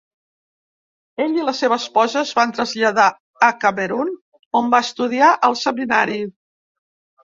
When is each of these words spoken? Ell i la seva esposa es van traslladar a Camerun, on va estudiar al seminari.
Ell 1.25 1.35
i 1.39 1.43
la 1.49 1.53
seva 1.57 1.77
esposa 1.83 2.19
es 2.23 2.33
van 2.41 2.55
traslladar 2.61 3.07
a 3.51 3.53
Camerun, 3.67 4.13
on 4.65 4.77
va 4.77 4.85
estudiar 4.91 5.33
al 5.53 5.63
seminari. 5.67 6.23